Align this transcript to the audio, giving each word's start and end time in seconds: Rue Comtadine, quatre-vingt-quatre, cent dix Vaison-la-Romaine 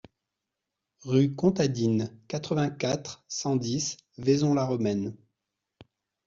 Rue 1.03 1.35
Comtadine, 1.35 2.09
quatre-vingt-quatre, 2.27 3.23
cent 3.27 3.55
dix 3.55 3.97
Vaison-la-Romaine 4.17 5.15